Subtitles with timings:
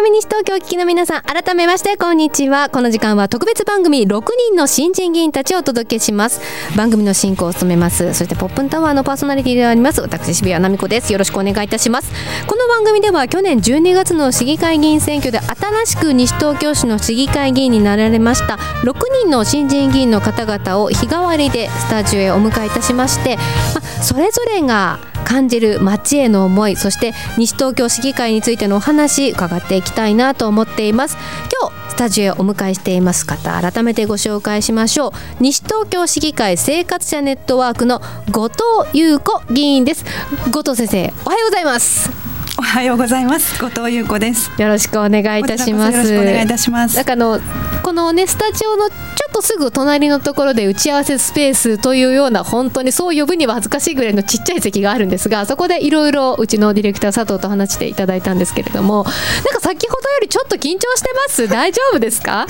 [0.00, 2.70] FM 西東京をお聞きの皆さん改めましてこんにちは。
[2.70, 6.40] この時間は特別番組6人の新人議員たちをお届けします。
[6.74, 8.14] 番組の進行を務めます。
[8.14, 11.12] そしてポップンタワーのパーソナリティであります私渋谷奈美子です。
[11.12, 12.10] よろしくお願いいたします。
[12.46, 23.42] この番組では去年12月の市議会議員選挙で新しく西東京市の市議会議員になられました6人の新人議員の方々を日替わりでスタジオへお迎えいたしまして、ま
[23.82, 31.16] あ、それぞれが感じる街への思いそして西東京市議会についてのお話伺っていきたいなと思っています。
[31.60, 35.12] 今日スタジオへお迎えしています方改めてご紹介しましょう。
[35.38, 38.00] 西東京市議会生活者ネットワークの
[38.32, 40.04] 後藤優子議員です。
[40.50, 42.10] 後藤先生おはようございます。
[42.58, 43.62] おはようございます。
[43.62, 44.50] 後藤優子です。
[44.60, 45.96] よろしくお願いいたします。
[45.96, 46.96] よろしくお願いいたします。
[46.96, 47.40] なんかあの
[47.84, 48.90] このねスタジオの
[49.30, 59.04] とすぐ隣のところで打ち合わせスペースというような本当にそう呼ぶには恥ずかしいぐらいのちっちゃい席があるんですがそこでいろいろうちのディレクター佐藤と話していただいたんですけれども
[59.44, 61.48] なんか先ほどよりちょっと緊張してます？
[61.48, 62.46] 大丈夫ですか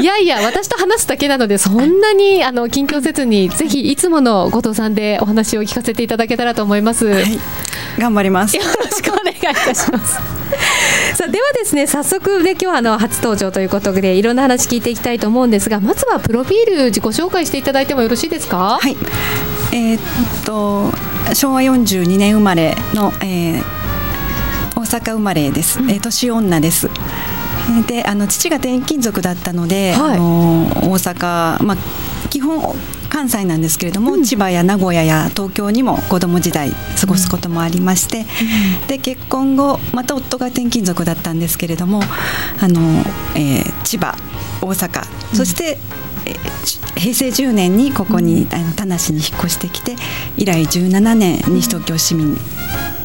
[0.00, 7.38] いやいや私と話すだけなのでそんなにあの緊張せずにぜひいつもの後藤さんでお話を聞かせていただけたらと思います、はい、
[7.98, 8.56] 頑張ります。
[8.56, 10.18] よろしくお願いいたします
[11.14, 18.78] さあではですね早速ね今日はあの初登場ということでいろんな話聞いていきたいと思うんですがまずはプロフィール自己紹介していただいてもよろしいですか？
[18.80, 18.96] はい。
[19.72, 20.00] えー、っ
[20.44, 20.92] と
[21.34, 23.62] 昭和42年生まれの、えー、
[24.76, 26.88] 大阪生まれです、うん、えー、年女です。
[27.86, 31.76] であの父が転勤族だったので、はい、あの大阪、まあ、
[32.28, 32.74] 基本
[33.10, 38.20] 関西なんですけれども、うん、千葉や名古屋や東京にも子供時代過ごすこともありまして、
[38.82, 42.00] うん、で結婚後また夫が転勤族だったんですけれども
[42.60, 42.80] あの、
[43.36, 44.16] えー、千葉
[44.62, 45.78] 大阪そして、
[46.26, 46.34] え
[47.00, 49.96] 平成10年にここに、あの田無に引っ越してきて
[50.36, 52.36] 以来17年西東京市民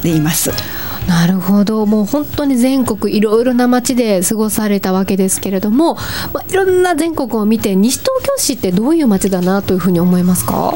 [0.02, 0.50] でいます。
[1.06, 1.86] なるほど。
[1.86, 5.94] もう本当に全国いろいろな街で過ごされたわけですけれども、
[6.32, 10.74] まあ、いろんな全国を見て西東京市ってどういう街だなというふうに思いますか？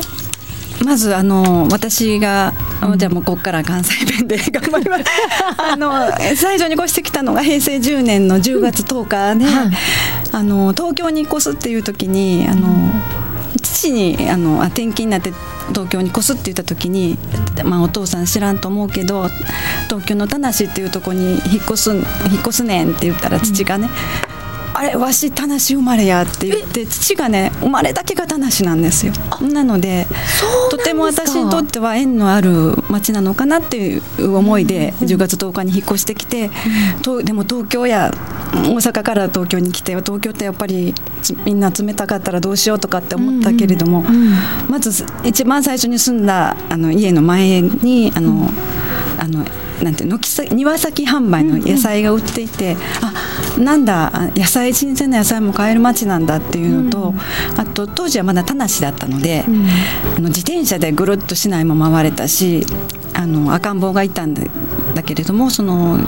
[0.84, 5.04] まずあの私が、うん、じゃあもうここから関西弁で 頑張ります。
[5.58, 9.70] あの最初に越してきたのが平成10年の10月10日で、はい、
[10.32, 12.68] あの東京に越すっていう時にあの、
[13.80, 15.32] 父にあの転勤になって
[15.68, 17.16] 東京に越すって言った時に、
[17.64, 19.28] まあ、お父さん知らんと思うけど
[19.88, 22.04] 東京の田無っていうとこに引っ越す引っ
[22.40, 23.88] 越すねんって言ったら父がね、
[24.80, 29.12] あれわし田無生まれやって言って父がね生まれだけが田無なんですよ。
[29.42, 30.06] なので
[30.70, 36.50] とても私にとっては縁のある町なのかなっていう思いで10月10日に引っ越してきて、
[37.02, 38.10] とでも東京や
[38.54, 40.94] 大阪から東京に来て東京ってやっぱり
[41.44, 44.02] みんな冷たかったらどうしようとかって思ったけれども、
[44.70, 48.48] まず一番最初に住んだあの家の前にあの、
[49.18, 49.44] あの
[49.82, 52.76] なんて軒先庭先販売の野菜が売っていて、う
[53.56, 59.66] んうん、あなんだ野菜新鮮な野菜も買える町なんだっていうのと、うん、あと当時はまだ田無だったので、うん、
[60.16, 62.64] あの自転車でぐるっと市内も回れたし
[63.14, 64.42] あの赤ん坊がいたんだ
[64.94, 65.98] だけれどもその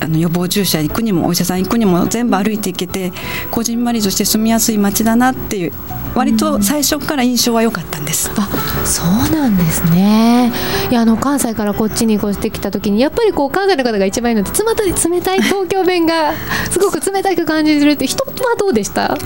[0.00, 3.12] あの予防注射行くにもお医者さん行くにも全部歩いていけて
[3.50, 5.72] こじんまりとして住みやすい町だなっていう
[6.14, 8.30] 割と最初から印象は良かったんです。
[8.36, 8.48] あ
[8.84, 10.52] そうなんですね。
[10.90, 16.32] いやあの関西からこっちに越してきた時にやっぱりこう関西の方が一番いいのでつまり冷たい東京弁が
[16.70, 19.16] すごく冷たく感じるって人はどうでした？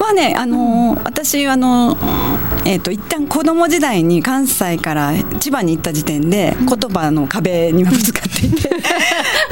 [0.00, 1.96] はねあの、うん、私あの
[2.64, 8.82] えーと、一旦子供時代に関西から千葉に行った時点で言葉の壁にぶつかっていて、うん、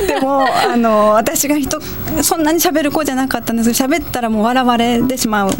[0.06, 1.80] でもあの私が人
[2.22, 5.50] そんなに喋る子じゃなかったんですけど喋ったらもう笑われてしまう。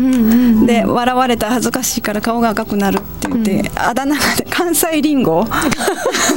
[0.66, 5.44] で笑われたら恥ずかしいから顔が赤くなるって言って、うん、あだ名が関西リンゴ。
[5.44, 5.74] 可愛い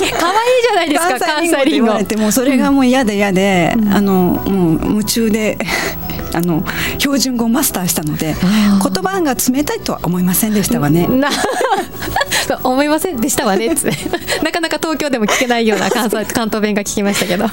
[0.10, 5.58] じゃないですか関西リンゴ言われてもそれがもう嫌で嫌で、うん、あのもう夢中で
[6.34, 6.64] あの
[6.98, 11.08] 標準語をマスターしたので言葉が冷たいとは思いませんでしたわね。
[12.64, 13.76] 思いませんでしたわねっ
[14.44, 17.52] なかなか東京でも聞けないような関西 関東弁が聞きましたけど、 まあ、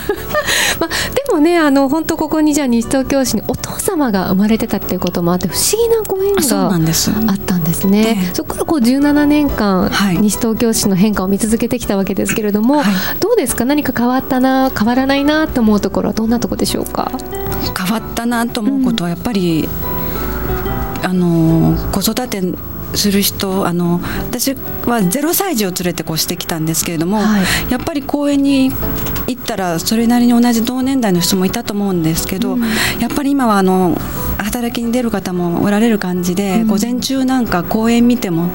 [1.14, 6.64] でもねあの本当ここにじゃあ西東京市にお父様が生まれてたっていうこともあって不思議なご縁が
[7.32, 8.30] あったんですね。
[8.34, 12.86] そこからこう17年間、はい、西東京市の変化を見続けてきたわけですけれども、はい、
[13.20, 13.64] どうですか？
[13.64, 17.10] 何か変わったな変わらないなと思うところはどんなところでしょうか？
[17.76, 19.68] 変わったなと思うことはやっぱり、
[21.02, 22.42] うん、あの子育て
[22.94, 24.00] する人あの
[24.31, 28.70] 私は0歳児を連れて越してきたんですけれども、はい、やっぱり公園に
[29.26, 32.62] 行ったらそれなりに同じ同年代の人もいたと思うんですけど、うん、
[32.99, 33.96] やっぱり今はあの
[34.38, 36.67] 働きに出る方もおられる感じで、うん。
[36.69, 38.50] 午前中なんか公園見ても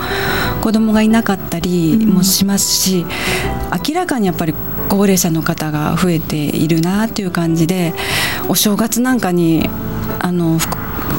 [0.61, 3.05] 子供がいなかったりもしますし、
[3.87, 4.53] 明らかにやっぱり
[4.89, 7.93] 高齢者の方が増えているなっていう感じで
[8.47, 9.69] お正月なんかに
[10.19, 10.67] あのふ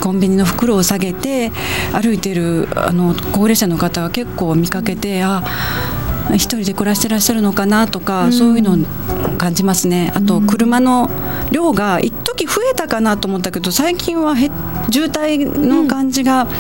[0.05, 1.51] コンビニの袋を下げて
[1.95, 5.43] 歩いてるあの高齢者の方は結構見かけてあ
[6.35, 8.33] 一人で暮らしてらっしゃるのかなとか、うん。
[8.33, 10.13] そういうのを感じますね。
[10.15, 11.09] あと車の
[11.51, 14.51] 量が一時増えたかなと思ったけど最近はへ
[14.91, 16.51] 渋滞の感じが、も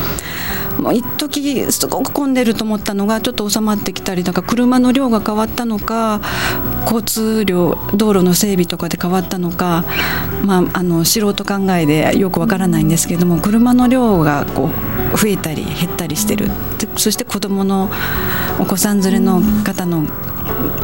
[0.90, 6.20] う一時すごく混んでると思ったのがちょっと収まってきたりとか車の量が変わったのか
[6.82, 9.84] 交通量道路の整備とかで変わったのか、
[10.44, 14.70] まあ、あの素人考えでよくわからないんですけれども車の量がこ
[15.14, 16.48] う増えたり減ったりしてる。
[16.78, 17.90] でそして子どもの
[18.58, 20.04] お子さん連れの方の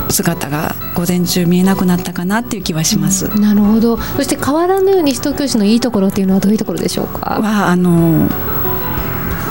[0.09, 3.29] 姿が午前中見えなくなったかなっていう気はします。
[3.39, 3.97] なるほど。
[3.97, 7.41] そして変わらぬ西東京市のいいところっていうのはどういうところでしょうか？
[7.41, 8.29] はあの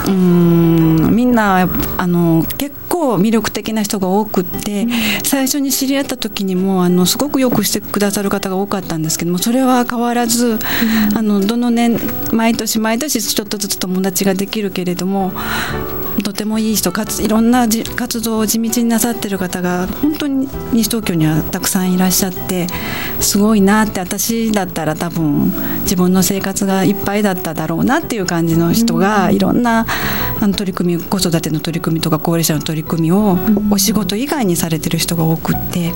[0.09, 1.67] うーんみんな
[1.97, 4.87] あの結構魅力的な人が多くって、
[5.23, 10.59] 最初に知り合った時にもあのすごくよくしてくださる方が多かったんですけどもそれは変わらず、
[11.15, 11.97] あのどの年
[12.33, 15.31] 毎年毎年ちょっとずつ友達ができるけれども
[16.23, 22.67] とてもいい人かついろんなじ活動を地道になさってる方が本当に西東京にはたくさんいらっしゃって
[23.21, 25.51] すごいなって私だったら多分
[25.81, 29.85] 自分の生活がいっぱいだっただろうなっていう感じの人がいろんな
[30.41, 33.37] あの取り組み子育ての取り組みとか高齢者の取り組みを
[33.71, 35.93] お仕事以外にされてる人が多くって。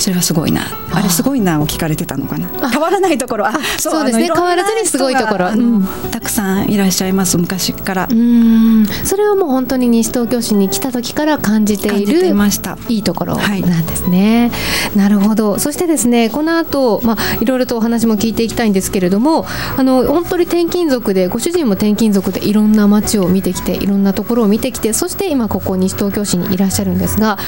[0.00, 0.62] それはすごいな。
[0.92, 1.02] あ。
[1.02, 2.70] れすごいなを聞かれてたのかな。
[2.70, 3.46] 変わらないところ。
[3.46, 4.30] あそうですね。
[4.32, 5.50] 変わらずにすごいところ。
[5.50, 5.86] うん。
[6.10, 8.08] たくさんいらっしゃいます昔から。
[8.10, 8.86] うん。
[9.04, 12.78] それはもう本当に西東京市に来た時から感じてい感じているました。
[12.88, 13.62] いいところはい。
[13.62, 14.50] なんですね。
[14.96, 15.58] なるほど。
[15.58, 27.38] そしてですね、この後、まあいろいろとお話も聞いていきたいんですけれども、あの本当に転勤族で、ご主人も転勤族でいろんな街を見てきて、いろんなところを見てきて、そして今ここ西東京市にいらっしゃるんですが、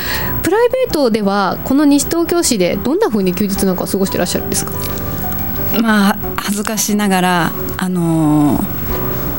[0.43, 4.73] プライベートではこの西東京市でどんな風に休日なんかを過ごしていらっしゃるんですか？
[5.81, 8.83] まあ恥ずかしながらあのー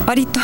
[0.06, 0.40] 割と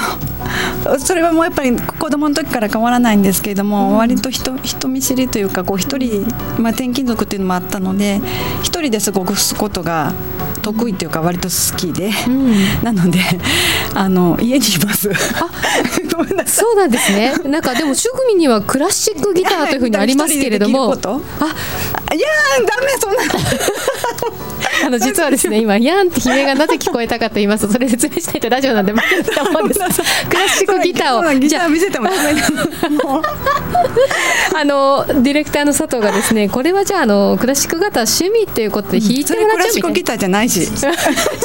[0.99, 6.25] それはもうやっぱり子供の時から変わらないんですけれども、割と人人見知りというかこう一人、
[6.57, 8.21] まあ、転勤族っていうのもあったので
[8.63, 10.13] 一人で過ごすことが
[10.61, 12.53] 得意というか割と好きで、うん
[12.83, 13.19] なので
[13.93, 15.09] あの家にいます。
[16.15, 17.33] ごめんなさいそうなんですね。
[17.45, 20.97] なんかでも趣味にはクラシックギターというふうにありますけれども、あ
[22.15, 23.21] いやーダメそんな。
[24.85, 29.79] あの実はですね 今ヤンって悲鳴がなぜ聞こえたかと言いますとそれ 説明したいとラジオなんで分かると思うんです。
[29.79, 29.85] ク
[30.35, 31.21] ラシックギターを。
[31.23, 32.49] じゃギター見せてもダメな
[33.03, 33.21] のあ
[34.59, 40.61] あのディレクターの佐藤がですねこれはじゃああのクラシックギター趣味っていうことで弾いても らっちゃうみたいなシックギターじゃないし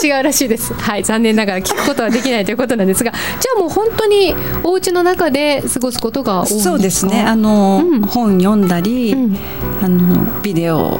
[0.02, 0.72] 違うらしいです。
[0.74, 6.70] はい、残念ながら聞くことはできないということなんですが、じゃあもう本当にお家の中で過ごすことが多いんですか？
[6.70, 7.24] そうですね。
[7.26, 8.02] あの、うん。
[8.02, 9.38] 本読んだり、うん。
[9.82, 10.98] あのビデオ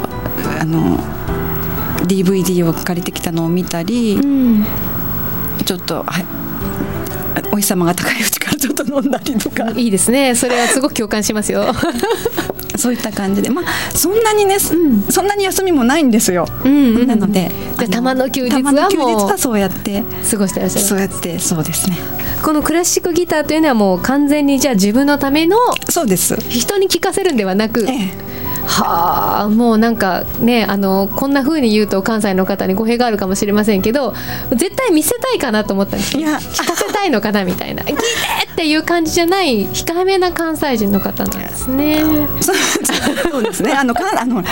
[0.60, 0.98] あの
[2.06, 4.64] DVD を借りてきたのを見たり、うん、
[5.64, 6.24] ちょっと、はい、
[7.52, 10.34] お日様が高いうちからちょっと飲んだりとかいいですね。
[10.34, 11.64] それはすごく共感しますよ。
[12.76, 13.50] そういった感じで。
[13.50, 14.59] まあそんなにね、ん。
[14.59, 16.47] そんなに休みもないんですよ。
[16.65, 20.85] うんうんなのでじゃあたまの休日はたまの休日もうはそうやって過ごしてらっしゃる。
[20.85, 21.97] そうやってそうですね。
[22.43, 25.57] このクラシックギターというのはもう完全にじゃあ自分のための
[25.88, 26.37] そうです。
[26.49, 28.25] 人に聴かせるんではなく、ええ。
[28.66, 34.14] はあもうなんかねあのこんな風に言うと関西の方に語弊があるかもしれませんけど
[34.50, 36.16] 絶対見せたいかなと思ったんです。
[36.16, 36.38] いや。
[36.38, 37.83] 聞かせたいのかなみたいな。
[37.83, 38.02] 聞いて
[38.54, 42.04] っていう感じじゃない控えめな関西人の方なんですね。
[42.40, 43.73] そうですね。
[43.73, 44.49] あのかあのか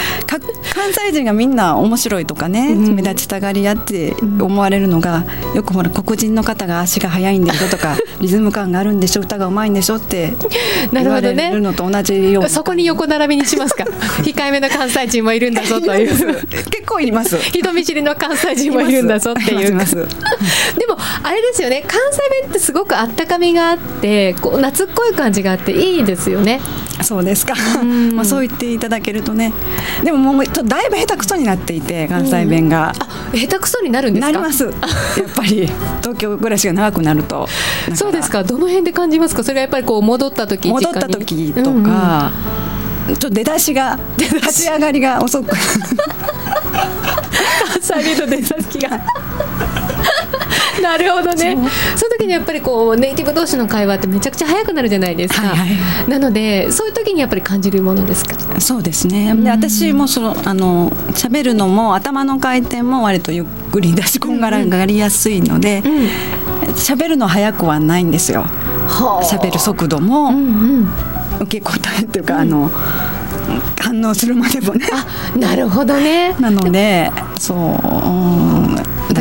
[0.75, 2.97] 関西人がみんな面白いとかね、うん。
[2.97, 11.50] 目立ちたがり屋って思われるのが、よくほら黒人の方が足が速いんでしょとか リズム感があるんでしょ歌がうまいんでしょって言われなるほどね。
[11.54, 12.49] るのと同じような。
[12.49, 13.85] そこに横並びにしますか？
[14.25, 16.09] 控えめな関西人もいるんだぞという。
[16.09, 17.38] 結構います。
[17.38, 19.68] 人見知りの関西人もいるんだぞっていう。
[19.68, 21.85] でもあれですよね。
[21.87, 23.91] 関西弁ってすごくあったかみがあって
[24.40, 26.61] こう夏っこい感じがあっていいですよね。
[27.02, 27.54] そうですか。
[27.82, 28.14] ん。
[28.14, 29.52] まあそう言っていただけるとね。
[30.02, 32.92] でももうちょっとだいぶ下手くそになっていて関西弁が。
[32.99, 34.32] あ下手くそになるんですか？
[34.32, 34.64] なります。
[34.66, 34.75] やっ
[35.35, 35.71] ぱり。
[36.00, 37.49] 東京暮らしが長くなると。
[37.94, 38.42] そうですか。
[38.44, 39.44] どの辺で感じますか？
[39.44, 42.32] それはやっぱりこう戻った時戻った時とか、
[43.09, 45.50] ちょっと出だしが立ち上がりが遅く。
[46.73, 49.00] 関西弁の出先が。
[50.82, 51.56] なるほどね。
[51.97, 58.61] そやっぱりこうネイティブ同士の会話ってめちゃくちゃ早くなるじゃないですか、はいはい、なのでそういう時にやっぱり感じるものですか？
[58.61, 59.35] そうですね。
[59.37, 65.83] で私もそのあの喋るのも頭の回転も割とゆっくりだしこんがらがりやすいので
[66.75, 68.45] 喋、うん、るの早くはないんですよ。
[69.31, 70.39] 喋る速度も、うんう
[70.83, 70.89] ん、
[71.41, 72.71] 受け答えっていうか、うん、あの
[73.81, 74.87] 反応するまでもね。
[75.37, 76.35] なるほどね。
[76.41, 78.62] なのでそう、うん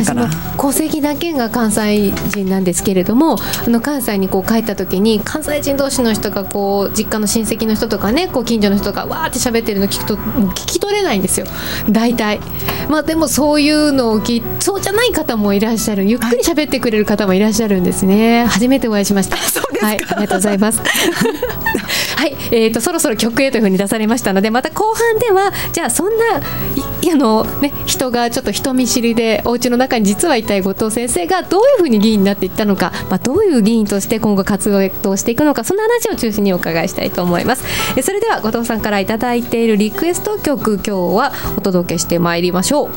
[0.04, 0.30] だから。
[0.56, 11.46] 戸籍だけが関西人なんですけれどもあの関西にこう帰った時に関西人同士の人がこう実家の親戚の人とかねこう近所の人がわーって喋ってるの聞くともう聞き取れないんですよ。
[11.90, 12.40] 大体。
[12.88, 16.04] まあでもそういうのを聞そうじゃない方もいらっしゃる。
[16.04, 19.36] ゆっくり喋ってくれる方もいらっしゃるんですね、はい、初めてお会いしました。
[19.82, 20.80] はい、ありがとうございます
[22.22, 37.64] はい、えーと、そろそろ曲へというふうに出されましたのでまた後半ではじゃあそんなあの、ね、人がちょっと人見知りでお家の中に実はいたい後藤先生がどういうふうに議員になっていったのか、まあ、どういう議員として今後活動していくのかそんな話を中心にお伺いしたいと思います。
[37.96, 42.90] えそれでは後藤さんから頂いているリクエスト曲今日はお届けしてまいりましょう。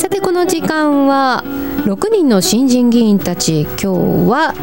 [0.00, 1.44] さてこの時間は
[1.84, 3.86] 6人の新人議員たち今日
[4.30, 4.54] は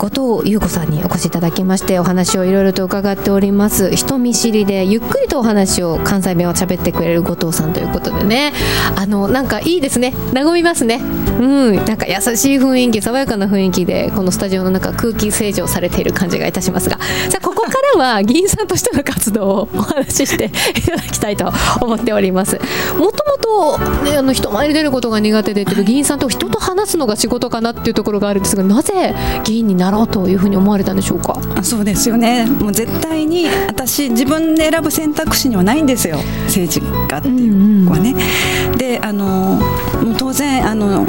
[0.00, 3.94] 後藤優子さんにお越しいただきましてお話をいろいろと伺っております。
[3.94, 8.52] 人見知りでゆっくりとお話を関西弁を喋ってくれる後藤さんということでね。
[8.96, 10.12] あのなんかいいですね。
[10.34, 10.96] 和みますね。
[10.96, 11.76] うん。
[11.84, 16.98] なんか優しい雰囲気爽やかな雰囲気でこのスタジオの中空気清浄されている感じがいたしますが。
[17.28, 22.58] さあここからは議員さんとしての活動をお話ししていただきたいと思っております。
[22.98, 31.38] もともと、ね、あの人前に出ることが苦手で議員さんと人と話すのが仕事かなっていうところがあるんですがなぜ議員になろうというふうに思われたんでしょうか？
[31.62, 32.46] そうですよね。
[32.46, 36.16] もう絶対に私自分で選ぶ選択肢にはないんですよ。
[36.46, 38.12] 政治家っていう子はね。
[38.12, 39.60] うんうん、であの
[40.02, 41.04] もう当然あの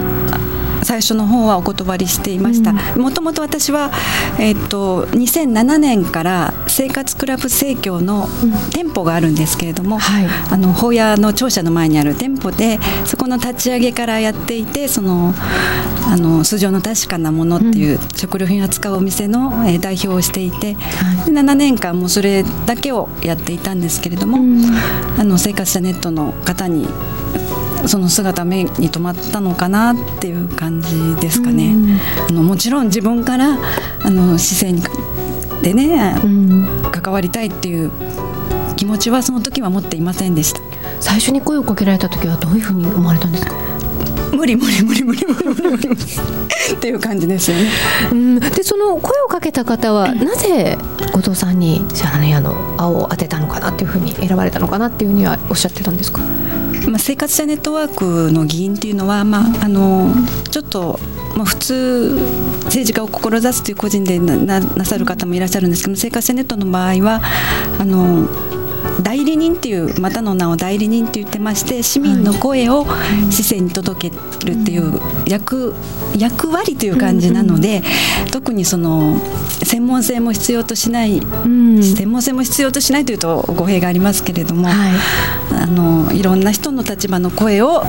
[0.83, 2.73] 最初の方はお断りしていました。
[2.97, 3.91] もともと私は、
[4.39, 8.27] えーと、2007年から生活クラブ生協の
[8.73, 15.33] 店舗があるんですけれども、うんはい、あの法屋の庁舎の前にある店舗でそこの立ち上げからやっていてその
[16.07, 24.65] あの素性の確かなものっていう食料品を扱うお店の、えー、代表をしていて、はい、7年間もそれだけをやっていたんですけれども、うん、
[25.19, 26.87] あの生活者ネットの方に
[27.87, 31.75] その姿目に留まったのかなっていう感じですかね。
[32.29, 33.57] あのもちろん自分から
[34.03, 34.89] あの姿勢
[35.61, 36.15] でね、
[36.91, 37.91] 関わりたいっていう
[38.75, 40.61] 気持ちはその時は持っていませんでした。
[40.99, 43.53] 最初に声をかけられた時はどういうふうに思われたんですか？
[44.33, 46.03] 無理無理無理無理無理無理無理
[46.73, 47.69] っていう感じですよね。
[48.11, 50.77] うん、でその声をかけた方はなぜ
[51.13, 56.21] 後藤さんにシャラネ屋の青を当てたのかなっていうふうに選ばれたのかなっていうふうにはおっしゃってたんですか？
[56.87, 60.13] まあ、生活者ネットワークの議員っていうのは、まあ、あの
[60.49, 60.99] ちょっと、
[61.35, 62.19] まあ、普通
[62.65, 67.21] 政治家を志すという個人でななさる方もいらっしゃるんですけど生活者ネットの場合は
[67.79, 68.27] あの
[69.01, 72.85] 代理人っていうまたの名を代理人って言ってまして市民の声を
[73.29, 75.73] 市政に届けるっていう役
[76.17, 77.81] 役割という感じなので、
[78.31, 79.17] 特にその
[79.63, 87.83] 専門性も必要としない、専門性も必要としないというと語弊がありますけれども、はい、あのいろんな人の立場の声を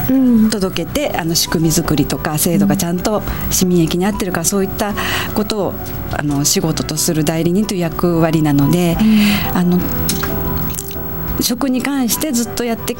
[0.50, 4.94] 届けて、あの仕組み作りとか制度がちゃんと市民益に合ってるかそういった
[5.34, 5.74] ことを
[6.12, 8.96] あの仕事とする代理人という役割なので、
[9.52, 9.78] あの
[11.40, 12.96] 食に関してずっとやって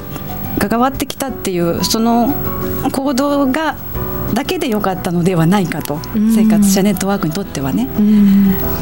[0.59, 2.35] 関わってきたっていうその
[2.93, 3.77] 行動が
[4.35, 6.01] だけでよかったのではないかと、
[6.35, 7.89] 生活者ネットワークにとってはね、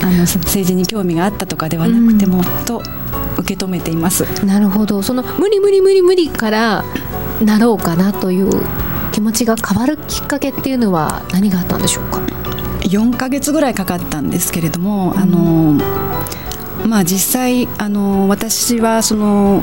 [0.02, 2.82] あの政治に興味があったとかではなくても、と
[3.38, 4.22] 受け止めています。
[4.44, 5.02] なるほど。
[5.02, 6.84] その無理無理無理無理から
[7.42, 8.50] なろうかなという
[9.10, 12.20] 気持ちが変わるきっかけっていうのは何があったんでしょうか
[12.82, 15.80] ？4か月ぐらいかかったんですけれども、あの
[16.86, 19.62] まあ、実際あの私はその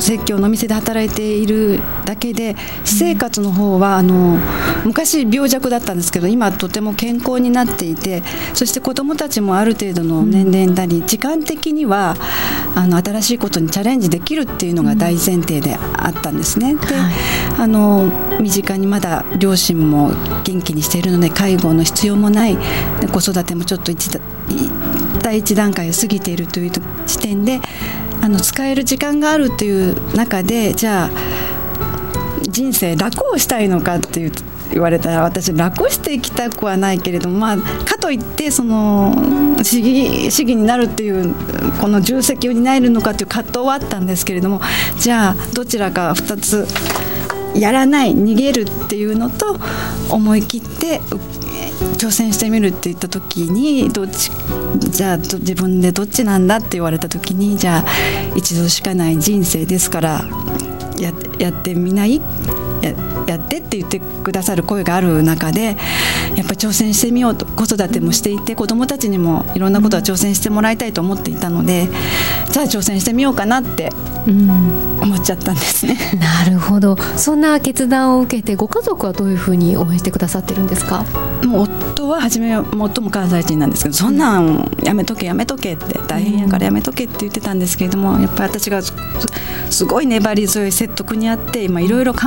[0.00, 4.38] 説教の店で働いているだけで私生活の方はあの
[4.84, 8.22] 昔病弱だったんですけど今とても健康になっていて
[8.54, 12.16] そして子どもたちもある程度の年齢になり時間的には
[12.74, 16.74] あの新しいことにチャレンジできるっていうのが大前提であったんですね。
[16.74, 16.80] で、
[17.58, 20.10] あの身近にまだ両親も
[20.44, 22.56] 元気にしているので介護の必要もない
[23.12, 24.10] 子育てもちょっと一
[25.22, 26.70] 第一段階を過ぎているという
[27.06, 27.60] 時点で
[28.22, 31.10] あの使える時間があるっていう中でじゃあ
[32.42, 34.32] 人生楽をしたいのかっていう
[34.70, 41.34] 言われたら私楽していきたくはないけれども、まあ、かといってその市議市議になるっていう
[41.80, 44.60] この重責を担えるのかという葛藤はあったんですけれども
[44.98, 46.66] じゃあどちらか2つ
[47.54, 49.58] やらない逃げるっていうのと
[50.10, 51.00] 思い切って
[51.98, 54.30] 挑戦してみるって言った時にどっち
[54.78, 60.24] じゃあ自分でどっちなんだって言われた時にじゃあ一度しかない人生ですから
[60.98, 62.20] ややってみない
[63.26, 65.82] ややってって言ってくださる声がある中でやっぱ
[66.34, 71.88] り挑戦してみようと子育てもしていて子どもたちにもいろんなことは挑戦してもらいたいと思っていたので
[72.50, 73.90] じゃあ挑戦してみようかなって
[75.00, 75.96] 思っちゃったんですね。
[76.20, 81.04] なるほどそんな決断を受けてご家族はどういうふうに応援してくださってるんですか？
[81.46, 81.62] もう
[81.94, 88.80] 夫は初め最も関西人なんですけどそんなんやめとけやめとけって大変やからやめとけって言ってたんですけれどもやっぱり私が
[89.70, 92.20] すごい粘り強い説得にあって今いろいろ考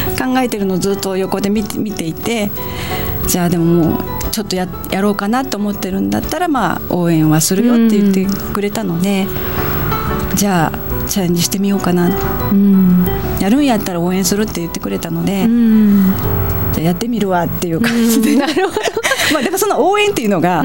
[0.49, 2.51] てるのをずっと横で見て見ていて
[3.27, 9.27] じゃあでももうちょっとややろうかなと思ってるんだったらまあ応援はするよって言ってくれたので、
[10.35, 12.09] じゃあチャレンジしてみようかな、
[12.51, 13.05] うん、
[13.39, 16.13] やるんやったら応援するって言ってくれたので、うん、
[16.73, 18.81] じゃあやってみるわっていう感じで、 なるほど。
[19.33, 20.63] まあでもその応援っていうのが、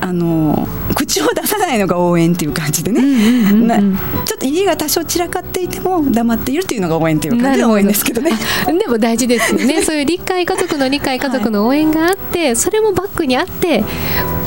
[0.00, 3.00] あの口を出さないのが応援っていう感じでね、
[4.24, 8.32] ちょっと家が多少散らかっていても黙っているっていうのが応援っていう感じで応援ですけどね。
[8.66, 9.82] でも大事ですよね。
[9.82, 13.84] そういう理解家族の理解家族の応援があって、はい、それもバックにあって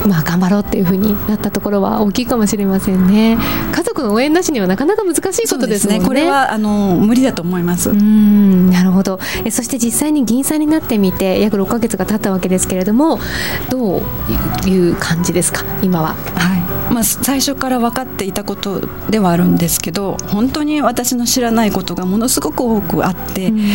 [0.07, 3.37] まあ頑張ろうっていうふうになったところは大きいかもしれませんね。
[3.71, 7.89] 家族の応援なしにはなかなか難しいことですね、ね、これはあの無理だと思います。
[7.89, 9.19] うんなるほど。
[9.45, 13.19] えそして実際に議員さんになってみて約6か月が経ったわけですけれども
[13.69, 15.63] どういう感じですか？
[15.81, 16.15] 今は。
[16.35, 16.58] はい
[16.91, 23.65] まあ、最初から分かっていたことではあるんですけど本当に私の知らないことがものすごく多くあって、うん、や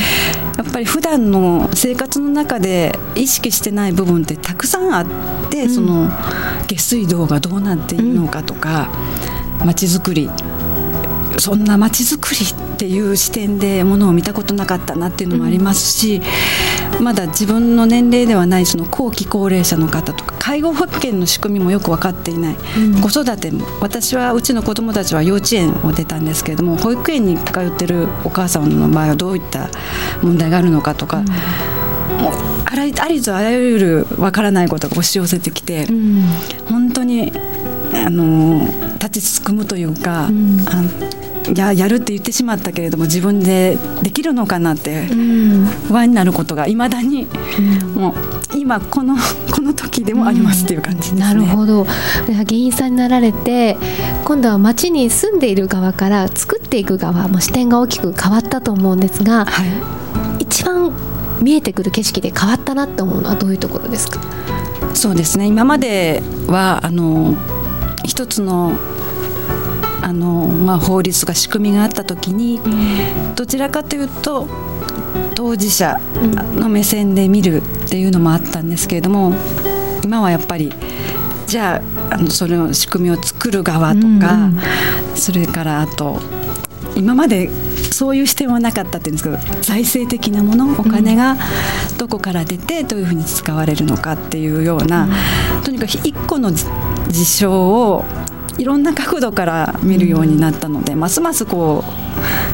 [0.68, 5.06] っぱり普段の生活の中で意識してない部分ってたくさんあっ
[5.50, 6.10] て、うん、その
[6.66, 8.90] 下水道がどうなっているのかとか
[9.64, 10.28] 街、うん、づくり
[11.38, 16.22] そんな街づくりっていう視点でものを見たことなかったなっていうのもありますし、
[17.00, 29.68] まだ自分の年齢ではないその後期高齢者の方とか介護保険の仕組みもよく分かっていない、うん、子育ても私はうちの子どもたちは幼稚園を出たんですけれども保育園に通ってるお母さんの場合はどういった
[30.22, 31.18] 問題があるのかとか。
[31.18, 31.26] うん。
[32.20, 32.32] もう
[32.66, 36.22] あらありとあらゆるわからないことが押し寄せてきて、うん、
[36.68, 37.32] 本当に
[37.94, 38.66] あの
[39.04, 40.64] 立ちすくむというか、うん、
[41.56, 45.06] ややるって言ってしまったけれども自分でできるのかなって
[45.88, 47.26] 不安になることがいまだに、
[47.94, 48.14] もう
[48.56, 49.16] 今この
[49.52, 51.20] この時でもありますっていう感じですね。
[51.20, 51.86] なるほど。
[52.46, 53.76] 議員さんになられて
[54.24, 59.62] 今度は町に住んでいる側から作っていく側も視点が大きく変わったと思うんですが、は
[60.38, 60.92] い、一番
[61.42, 64.20] 見えてくる景色で変わったなって思うのはどういうところですか？
[64.94, 65.46] そうですね。
[65.46, 67.34] 今まではあの
[68.04, 68.72] 一つの
[70.04, 72.60] あの、まあ、法律が仕組みがあった時に、
[73.34, 74.46] どちらかというと
[75.34, 75.98] 当事者
[76.56, 79.32] の目線で見るっていうのもあったんですけれども
[80.02, 80.72] 今はやっぱり
[81.46, 84.50] じゃああのそれの仕組みを作る側とか、
[85.14, 86.20] それからあと
[86.96, 87.48] 今まで
[87.90, 91.36] そういう視点はなかったっていうんですけど財政的なものお金が
[91.96, 95.08] どこから出てどういうふうに使われるのかっていうような、
[95.56, 98.04] うん、とにかく一個の事象を
[98.58, 101.84] いろんな角度から見るようになったので、ますますこ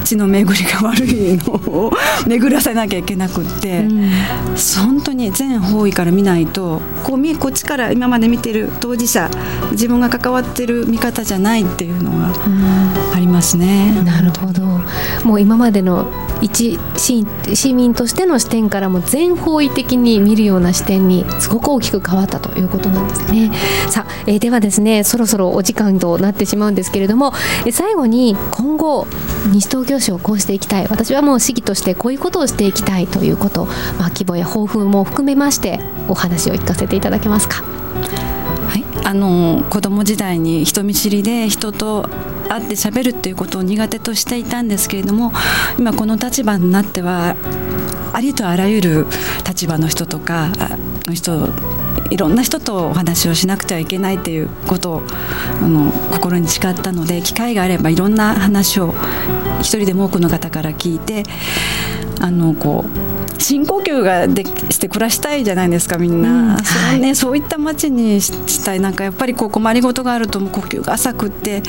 [0.03, 1.91] 血の巡りが悪いのを
[2.27, 4.11] 巡らせなきゃいけなくって、うん、
[4.85, 9.29] 本当に全方位から見ないとこうこっちから今まで見てる当事者
[9.71, 12.33] 自分が関わってる見方じゃないっていうのが
[13.13, 13.93] ありますね。
[13.97, 14.61] うん、なるほど
[15.25, 16.11] もう今までの
[16.41, 23.51] 一市民としての視点からも全方位的に見るような視点にすごく大きく変わったということなんですね。
[23.89, 27.33] さあ、えー、ではですねそろそろお時間となってしまうんですけれども、
[27.65, 29.07] えー、最後に今後
[29.49, 33.65] 西東京市をこうしていきたい私はもう市議としてこういうことをしていきたいということ、
[33.97, 37.63] まあ、規模や抱負も含めましてお話を聞かせていただけますか。
[37.63, 42.09] はい、あの子供時代に人見知りで人と
[42.47, 45.31] 会って喋るっていうことを苦手としていたんですけれども
[45.77, 47.35] 今この立場になっては
[48.13, 49.07] ありとあらゆる
[49.47, 50.51] 立場の人とか
[51.05, 51.49] の人
[52.11, 55.01] いろんな人とお話をしなくてはいけないということを
[55.61, 58.93] あの心に誓ったので機会があればいろんな話を
[59.61, 61.23] 一人でも多くの方から聞いて
[62.19, 66.55] あのこう深呼吸がでして暮らしたいじゃないですかみんな、うん。
[66.57, 71.63] はい、ね、そういった街にしたいなんかやっぱりこう困りごとがあると呼吸が浅くって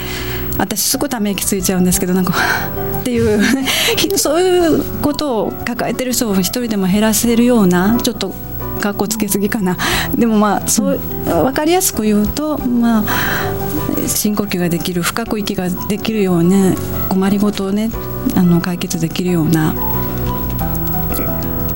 [0.58, 2.34] 私すぐため息ついちゃうんですけどなんか
[3.00, 3.42] っていう
[4.18, 8.34] そういうことを抱えてる人を一人でも減らせるようなちょっと
[8.82, 9.76] かっこつけすぎかな
[10.18, 16.74] でもまあそう分かりやすく言うとまあ深呼吸ができる深く息ができるような
[17.08, 17.90] 困りごとをね
[18.34, 19.72] あの解決できるような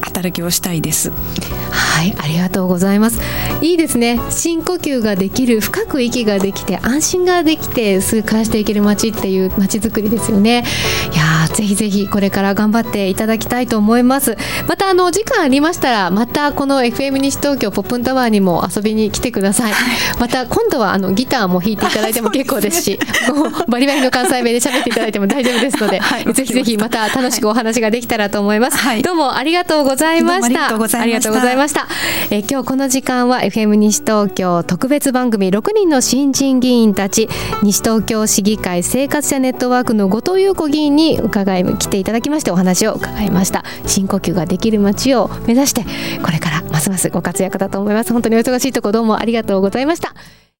[0.02, 1.12] 働きをしたいです。
[1.96, 3.20] はいありがとうございます。
[3.62, 4.20] いいですね。
[4.28, 10.62] 深呼吸ができる深く息ができて安心ができてすぐ暮らしていける街っていう街づくりですよね。
[11.14, 14.36] いやぜひぜひこれから頑張っていただきたいと思います。
[14.68, 19.72] またあの時間ありましたらまたこの FM 西東京ポップンタワーにも遊びに来てください、
[20.20, 22.98] また今度はあのギターも弾いていただいても結構ですし
[23.68, 30.66] バリバリの関西弁で喋っていただいても大丈夫ですので、はい、 ぜひぜひまた楽しくお話ができたらと思います、はい、どうもありがとうございました。
[30.66, 31.85] ありがとうございました
[32.30, 37.28] え今日この時間は FM 西東京特別番組6人の新人議員たち
[37.62, 43.64] 西東京市議会生活者ネットワークの後藤裕子議員に伺い来ていただきましてお話を伺いました。
[43.86, 45.84] 深呼吸ができる街を目指して
[46.22, 48.12] これからますますご活躍だと思います。
[48.12, 50.14] 本当にお忙しいところどうもありがとうございました。